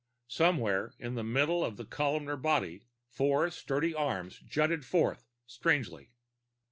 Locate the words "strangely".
5.45-6.09